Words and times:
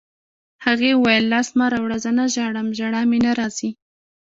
هغې 0.65 0.91
وویل: 0.95 1.25
لاس 1.33 1.47
مه 1.57 1.65
راوړه، 1.73 1.97
زه 2.03 2.11
نه 2.17 2.25
ژاړم، 2.33 2.67
ژړا 2.77 3.01
مې 3.09 3.19
نه 3.25 3.31
راځي. 3.39 3.69